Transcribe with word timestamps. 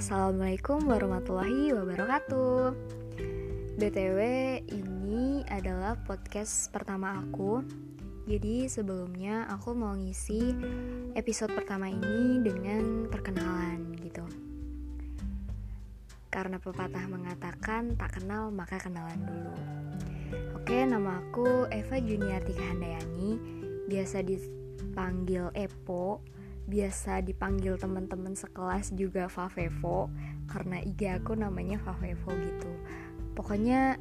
Assalamualaikum 0.00 0.88
warahmatullahi 0.88 1.76
wabarakatuh. 1.76 2.72
BTW 3.76 4.18
ini 4.72 5.44
adalah 5.44 5.92
podcast 6.08 6.72
pertama 6.72 7.20
aku. 7.20 7.60
Jadi 8.24 8.64
sebelumnya 8.64 9.44
aku 9.52 9.76
mau 9.76 9.92
ngisi 9.92 10.56
episode 11.12 11.52
pertama 11.52 11.92
ini 11.92 12.40
dengan 12.40 13.12
perkenalan 13.12 13.92
gitu. 14.00 14.24
Karena 16.32 16.56
pepatah 16.56 17.04
mengatakan 17.04 17.92
tak 18.00 18.24
kenal 18.24 18.48
maka 18.48 18.80
kenalan 18.80 19.20
dulu. 19.20 19.52
Oke 20.56 20.80
nama 20.80 21.20
aku 21.20 21.68
Eva 21.68 22.00
Juniarti 22.00 22.56
Handayani. 22.56 23.36
Biasa 23.84 24.24
dipanggil 24.24 25.52
Epo 25.52 26.24
biasa 26.70 27.26
dipanggil 27.26 27.74
teman-teman 27.74 28.38
sekelas 28.38 28.94
juga 28.94 29.26
Favevo 29.26 30.06
karena 30.46 30.78
IG 30.78 31.18
aku 31.18 31.34
namanya 31.34 31.82
Favevo 31.82 32.30
gitu. 32.38 32.70
Pokoknya 33.34 33.98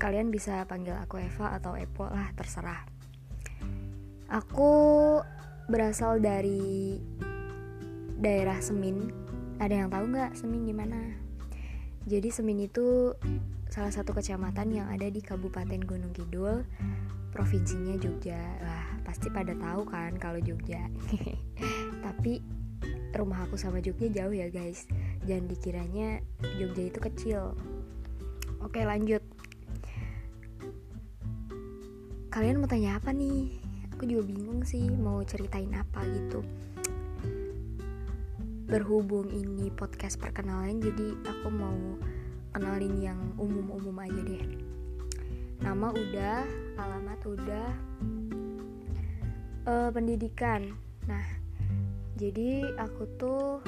kalian 0.00 0.32
bisa 0.32 0.64
panggil 0.64 0.96
aku 0.96 1.20
Eva 1.20 1.60
atau 1.60 1.76
Epo 1.76 2.08
lah 2.08 2.32
terserah. 2.32 2.88
Aku 4.32 4.72
berasal 5.68 6.24
dari 6.24 6.96
daerah 8.16 8.56
Semin. 8.64 9.12
Ada 9.60 9.84
yang 9.84 9.88
tahu 9.92 10.04
nggak 10.08 10.32
Semin 10.32 10.64
di 10.64 10.72
mana? 10.72 10.96
Jadi 12.08 12.32
Semin 12.32 12.64
itu 12.64 13.12
salah 13.68 13.92
satu 13.92 14.16
kecamatan 14.16 14.72
yang 14.72 14.88
ada 14.88 15.04
di 15.12 15.20
Kabupaten 15.20 15.84
Gunung 15.84 16.16
Kidul, 16.16 16.64
provinsinya 17.36 18.00
Jogja. 18.00 18.40
Wah, 18.64 18.88
pasti 19.04 19.28
pada 19.28 19.52
tahu 19.52 19.84
kan 19.84 20.16
kalau 20.16 20.40
Jogja. 20.40 20.80
tapi 22.00 22.40
rumah 23.14 23.44
aku 23.44 23.58
sama 23.58 23.82
Jogja 23.82 24.08
jauh 24.08 24.34
ya 24.34 24.48
guys. 24.48 24.86
Jangan 25.26 25.46
dikiranya 25.50 26.08
Jogja 26.56 26.82
itu 26.88 26.98
kecil. 27.00 27.40
Oke 28.60 28.84
lanjut. 28.84 29.24
Kalian 32.30 32.62
mau 32.62 32.70
tanya 32.70 32.96
apa 33.00 33.10
nih? 33.10 33.58
Aku 33.96 34.06
juga 34.06 34.22
bingung 34.30 34.62
sih 34.62 34.86
mau 34.86 35.20
ceritain 35.26 35.72
apa 35.74 36.06
gitu. 36.06 36.40
Berhubung 38.70 39.26
ini 39.34 39.68
podcast 39.74 40.16
perkenalan 40.22 40.78
jadi 40.78 41.18
aku 41.26 41.48
mau 41.50 41.98
kenalin 42.54 42.94
yang 43.02 43.20
umum-umum 43.34 43.98
aja 43.98 44.20
deh. 44.22 44.44
Nama 45.60 45.90
udah 45.90 46.38
alamat 46.78 47.20
udah 47.26 47.68
uh, 49.66 49.90
pendidikan. 49.90 50.78
Nah 51.10 51.39
jadi 52.20 52.76
aku 52.76 53.08
tuh 53.16 53.64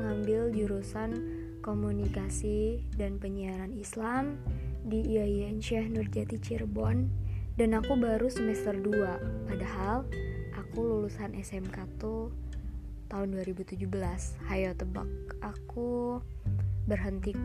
ngambil 0.00 0.48
jurusan 0.56 1.20
komunikasi 1.60 2.80
dan 2.96 3.20
penyiaran 3.20 3.76
Islam 3.76 4.40
di 4.88 5.04
IAIN 5.04 5.60
Syekh 5.60 5.92
Nurjati 5.92 6.40
Cirebon 6.40 7.12
dan 7.60 7.76
aku 7.76 7.92
baru 8.00 8.32
semester 8.32 8.72
2 8.72 9.52
padahal 9.52 10.08
aku 10.56 10.80
lulusan 10.80 11.36
SMK 11.36 12.00
tuh 12.00 12.32
tahun 13.12 13.36
2017 13.36 13.76
hayo 14.48 14.72
tebak 14.72 15.08
aku 15.44 16.24
berhenti 16.88 17.36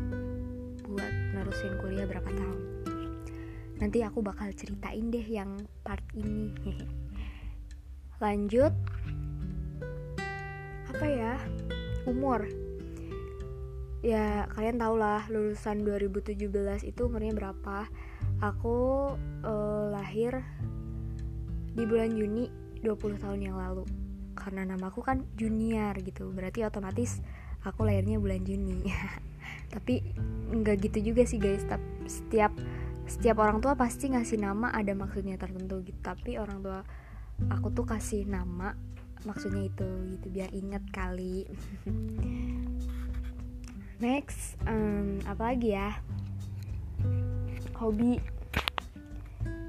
buat 0.88 1.14
nerusin 1.36 1.76
kuliah 1.84 2.08
berapa 2.08 2.32
tahun. 2.32 2.60
Nanti 3.84 4.08
aku 4.08 4.24
bakal 4.24 4.56
ceritain 4.56 5.12
deh 5.12 5.24
yang 5.24 5.68
part 5.84 6.04
ini. 6.16 6.56
Lanjut 8.24 8.72
apa 11.00 11.08
ya? 11.08 11.40
Umur. 12.12 12.44
Ya 14.04 14.52
kalian 14.52 14.84
tau 14.84 15.00
lah 15.00 15.24
lulusan 15.32 15.88
2017 15.88 16.52
itu 16.84 17.02
umurnya 17.08 17.32
berapa. 17.40 17.88
Aku 18.44 19.16
uh, 19.48 19.96
lahir 19.96 20.44
di 21.72 21.88
bulan 21.88 22.12
Juni 22.12 22.52
20 22.84 23.16
tahun 23.16 23.40
yang 23.40 23.56
lalu. 23.56 23.88
Karena 24.36 24.68
namaku 24.68 25.00
kan 25.00 25.24
junior 25.40 25.96
gitu 26.04 26.36
berarti 26.36 26.68
otomatis 26.68 27.24
aku 27.64 27.88
lahirnya 27.88 28.20
bulan 28.20 28.44
Juni. 28.44 28.84
Tapi 29.72 30.04
nggak 30.52 30.84
gitu 30.84 31.16
juga 31.16 31.24
sih 31.24 31.40
guys. 31.40 31.64
Setiap 32.12 32.52
setiap 33.08 33.40
orang 33.40 33.64
tua 33.64 33.80
pasti 33.80 34.12
ngasih 34.12 34.36
nama 34.36 34.76
ada 34.76 34.92
maksudnya 34.92 35.40
tertentu 35.40 35.80
gitu. 35.80 35.96
Tapi 36.04 36.36
orang 36.36 36.60
tua 36.60 36.84
aku 37.48 37.72
tuh 37.72 37.88
kasih 37.88 38.28
nama 38.28 38.76
maksudnya 39.28 39.68
itu 39.68 39.88
gitu 40.16 40.28
biar 40.32 40.50
inget 40.56 40.84
kali. 40.94 41.44
Next 44.04 44.56
um, 44.64 45.20
apa 45.28 45.56
lagi 45.56 45.76
ya? 45.76 46.00
Hobi. 47.76 48.20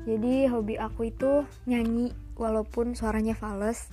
Jadi 0.07 0.49
hobi 0.51 0.75
aku 0.79 1.11
itu 1.11 1.47
nyanyi 1.67 2.15
walaupun 2.39 2.97
suaranya 2.97 3.37
fals 3.37 3.91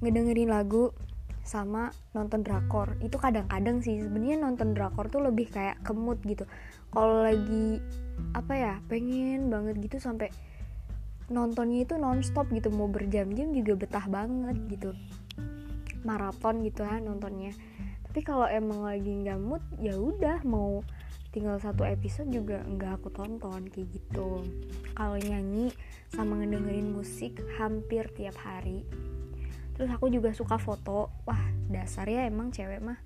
ngedengerin 0.00 0.50
lagu 0.50 0.94
sama 1.42 1.90
nonton 2.14 2.46
drakor. 2.46 2.94
Itu 3.02 3.18
kadang-kadang 3.18 3.82
sih 3.82 4.00
sebenarnya 4.00 4.40
nonton 4.40 4.72
drakor 4.72 5.10
tuh 5.10 5.26
lebih 5.26 5.50
kayak 5.50 5.82
kemut 5.82 6.22
gitu. 6.22 6.46
Kalau 6.94 7.26
lagi 7.26 7.82
apa 8.34 8.54
ya 8.54 8.74
pengen 8.86 9.50
banget 9.50 9.74
gitu 9.82 9.98
sampai 9.98 10.30
nontonnya 11.30 11.86
itu 11.86 11.94
nonstop 11.94 12.50
gitu 12.50 12.68
mau 12.74 12.90
berjam-jam 12.90 13.54
juga 13.54 13.78
betah 13.78 14.06
banget 14.10 14.58
gitu. 14.66 14.90
Maraton 16.02 16.66
gitu 16.66 16.82
ya 16.82 16.98
nontonnya. 16.98 17.54
Tapi 18.10 18.20
kalau 18.26 18.50
emang 18.50 18.82
lagi 18.82 19.14
nggak 19.22 19.38
mood 19.38 19.62
ya 19.78 19.94
udah 19.94 20.42
mau 20.42 20.82
tinggal 21.30 21.62
satu 21.62 21.86
episode 21.86 22.26
juga 22.34 22.58
nggak 22.66 22.98
aku 22.98 23.08
tonton 23.14 23.70
kayak 23.70 23.86
gitu. 23.94 24.42
Kalau 24.98 25.16
nyanyi 25.22 25.70
sama 26.10 26.42
ngedengerin 26.42 26.90
musik 26.90 27.38
hampir 27.54 28.10
tiap 28.18 28.34
hari. 28.42 28.82
Terus 29.78 29.88
aku 29.94 30.10
juga 30.10 30.34
suka 30.34 30.58
foto. 30.58 31.14
Wah 31.30 31.40
dasar 31.70 32.10
ya 32.10 32.26
emang 32.26 32.50
cewek 32.50 32.82
mah 32.82 32.98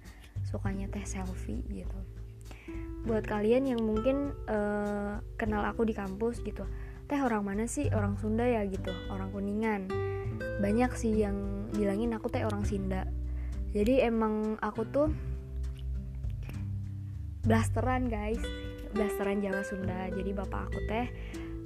sukanya 0.48 0.88
teh 0.88 1.04
selfie 1.04 1.60
gitu. 1.68 1.98
Buat 3.04 3.28
kalian 3.28 3.68
yang 3.68 3.84
mungkin 3.84 4.32
uh, 4.48 5.20
kenal 5.36 5.60
aku 5.68 5.84
di 5.84 5.92
kampus 5.92 6.40
gitu 6.40 6.64
teh 7.06 7.20
orang 7.20 7.44
mana 7.44 7.64
sih? 7.68 7.90
Orang 7.92 8.16
Sunda 8.16 8.44
ya 8.44 8.64
gitu 8.68 8.90
orang 9.12 9.30
kuningan. 9.30 9.88
Banyak 10.60 10.92
sih 10.96 11.24
yang 11.24 11.68
bilangin 11.74 12.16
aku 12.16 12.30
teh 12.32 12.44
orang 12.44 12.64
Sinda. 12.64 13.08
Jadi 13.74 14.00
emang 14.02 14.56
aku 14.62 14.82
tuh 14.88 15.08
blasteran 17.44 18.08
guys. 18.08 18.40
Blasteran 18.94 19.42
Jawa 19.42 19.62
Sunda. 19.66 20.08
Jadi 20.10 20.30
bapak 20.32 20.70
aku 20.70 20.78
teh 20.86 21.06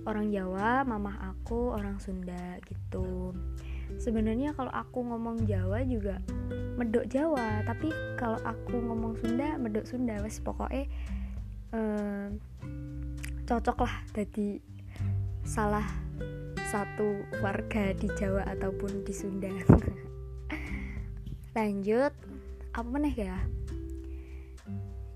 orang 0.08 0.32
Jawa 0.32 0.82
mamah 0.88 1.36
aku 1.36 1.76
orang 1.76 2.00
Sunda 2.00 2.56
gitu. 2.64 3.36
Sebenarnya 4.00 4.52
kalau 4.52 4.72
aku 4.72 5.00
ngomong 5.04 5.48
Jawa 5.48 5.84
juga 5.84 6.20
medok 6.78 7.10
Jawa 7.10 7.66
tapi 7.66 7.90
kalau 8.14 8.38
aku 8.46 8.78
ngomong 8.78 9.18
Sunda 9.18 9.58
medok 9.58 9.82
Sunda 9.82 10.14
wes 10.22 10.38
pokoknya 10.38 10.86
eh, 11.74 12.26
cocok 13.44 13.78
lah 13.82 13.94
jadi 14.14 14.62
salah 15.44 15.86
satu 16.68 17.24
warga 17.40 17.96
di 17.96 18.12
Jawa 18.12 18.44
ataupun 18.44 19.02
di 19.06 19.12
Sunda. 19.16 19.48
Lanjut 21.56 22.12
apa 22.76 22.88
meneh 22.88 23.14
ya? 23.16 23.38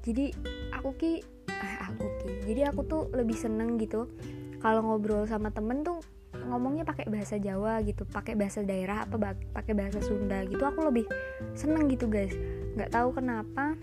Jadi 0.03 0.33
aku 0.73 0.97
ki 0.97 1.13
eh, 1.47 1.77
aku 1.85 2.05
ki. 2.25 2.29
Jadi 2.49 2.61
aku 2.67 2.81
tuh 2.89 3.03
lebih 3.13 3.37
seneng 3.37 3.77
gitu 3.77 4.09
kalau 4.65 4.81
ngobrol 4.83 5.29
sama 5.29 5.53
temen 5.53 5.85
tuh 5.85 6.01
ngomongnya 6.33 6.83
pakai 6.89 7.07
bahasa 7.13 7.37
Jawa 7.37 7.85
gitu 7.85 8.09
pakai 8.09 8.35
bahasa 8.35 8.65
daerah 8.65 9.05
apa 9.05 9.37
pakai 9.53 9.77
bahasa 9.77 10.01
Sunda 10.01 10.43
gitu 10.49 10.65
aku 10.65 10.89
lebih 10.89 11.05
seneng 11.53 11.87
gitu 11.93 12.09
guys. 12.09 12.33
Nggak 12.75 12.91
tahu 12.97 13.13
kenapa 13.13 13.77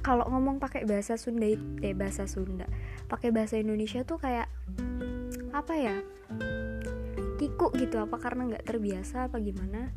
kalau 0.00 0.24
ngomong 0.30 0.62
pakai 0.62 0.86
bahasa 0.86 1.18
Sunda 1.18 1.50
eh 1.82 1.92
bahasa 1.92 2.24
Sunda 2.30 2.70
pakai 3.10 3.34
bahasa 3.34 3.58
Indonesia 3.58 4.06
tuh 4.06 4.16
kayak 4.22 4.46
apa 5.58 5.74
ya 5.74 5.96
kiku 7.38 7.70
gitu 7.78 8.02
apa 8.02 8.18
karena 8.18 8.50
nggak 8.50 8.66
terbiasa 8.66 9.30
apa 9.30 9.38
gimana. 9.38 9.94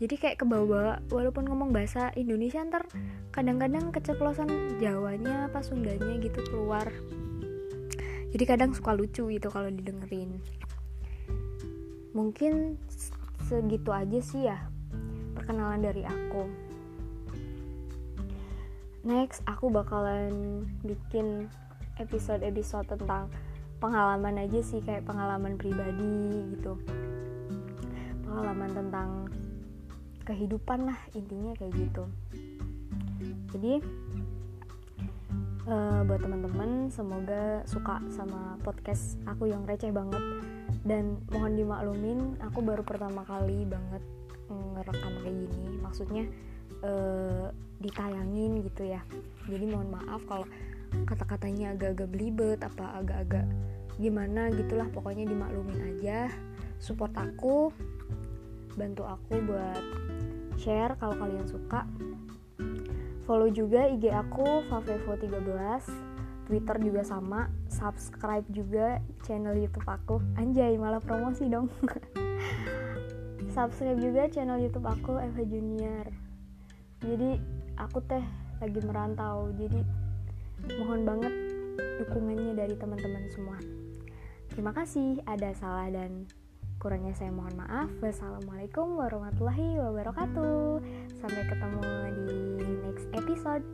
Jadi 0.00 0.16
kayak 0.16 0.40
ke 0.40 0.46
bawah 0.48 0.96
walaupun 1.12 1.44
ngomong 1.44 1.76
bahasa 1.76 2.08
Indonesia 2.16 2.64
ntar 2.64 2.88
kadang-kadang 3.36 3.92
keceplosan 3.92 4.80
Jawanya 4.80 5.52
apa 5.52 5.60
Sundanya 5.60 6.16
gitu 6.24 6.40
keluar. 6.48 6.88
Jadi 8.32 8.44
kadang 8.48 8.72
suka 8.72 8.96
lucu 8.96 9.28
gitu 9.28 9.52
kalau 9.52 9.68
didengerin. 9.68 10.40
Mungkin 12.16 12.80
segitu 13.44 13.92
aja 13.92 14.18
sih 14.24 14.48
ya 14.48 14.56
perkenalan 15.36 15.84
dari 15.84 16.08
aku. 16.08 16.48
Next 19.04 19.44
aku 19.44 19.68
bakalan 19.68 20.64
bikin 20.80 21.52
episode-episode 22.00 22.88
tentang 22.88 23.28
pengalaman 23.80 24.44
aja 24.44 24.60
sih 24.60 24.84
kayak 24.84 25.08
pengalaman 25.08 25.56
pribadi 25.56 26.44
gitu. 26.54 26.76
Pengalaman 28.28 28.70
tentang 28.70 29.10
kehidupan 30.28 30.86
lah 30.86 31.00
intinya 31.16 31.56
kayak 31.56 31.74
gitu. 31.74 32.04
Jadi 33.50 33.82
uh, 35.66 36.00
buat 36.06 36.20
teman-teman 36.22 36.92
semoga 36.92 37.64
suka 37.66 37.98
sama 38.12 38.60
podcast 38.62 39.18
aku 39.26 39.50
yang 39.50 39.66
receh 39.66 39.90
banget. 39.90 40.22
Dan 40.86 41.18
mohon 41.32 41.56
dimaklumin 41.58 42.38
aku 42.40 42.62
baru 42.62 42.84
pertama 42.86 43.26
kali 43.26 43.66
banget 43.66 44.04
ngerekam 44.52 45.14
kayak 45.24 45.36
gini. 45.50 45.72
Maksudnya 45.82 46.24
uh, 46.84 47.48
ditayangin 47.80 48.60
gitu 48.64 48.86
ya. 48.86 49.00
Jadi 49.48 49.64
mohon 49.66 49.88
maaf 49.90 50.22
kalau 50.28 50.46
kata-katanya 51.06 51.74
agak-agak 51.74 52.08
belibet 52.10 52.58
apa 52.62 53.00
agak-agak 53.02 53.46
gimana 54.00 54.48
gitulah 54.54 54.88
pokoknya 54.90 55.28
dimaklumin 55.28 55.80
aja. 55.96 56.32
Support 56.80 57.12
aku 57.20 57.68
bantu 58.74 59.04
aku 59.04 59.44
buat 59.44 59.82
share 60.56 60.96
kalau 60.96 61.16
kalian 61.18 61.44
suka. 61.44 61.84
Follow 63.28 63.52
juga 63.52 63.86
IG 63.86 64.10
aku 64.10 64.66
favevo13 64.66 66.10
Twitter 66.50 66.76
juga 66.82 67.06
sama 67.06 67.46
subscribe 67.70 68.42
juga 68.50 68.98
channel 69.22 69.54
YouTube 69.54 69.86
aku. 69.86 70.18
Anjay 70.34 70.74
malah 70.74 70.98
promosi 70.98 71.46
dong. 71.46 71.70
Subscribe 73.54 74.02
juga 74.02 74.26
channel 74.26 74.58
YouTube 74.58 74.90
aku 74.90 75.14
Eva 75.22 75.42
Junior. 75.46 76.10
Jadi 77.06 77.38
aku 77.78 78.02
teh 78.02 78.24
lagi 78.58 78.80
merantau 78.82 79.54
jadi 79.54 79.78
mohon 80.80 81.02
banget 81.06 81.34
dukungannya 82.04 82.56
dari 82.56 82.74
teman-teman 82.76 83.24
semua. 83.32 83.58
Terima 84.50 84.72
kasih 84.74 85.22
ada 85.24 85.54
salah 85.56 85.88
dan 85.88 86.26
kurangnya 86.80 87.12
saya 87.12 87.30
mohon 87.30 87.54
maaf. 87.54 87.92
Wassalamualaikum 88.00 88.96
warahmatullahi 88.96 89.78
wabarakatuh. 89.78 90.80
Sampai 91.20 91.44
ketemu 91.46 91.82
di 92.24 92.38
next 92.88 93.06
episode 93.14 93.64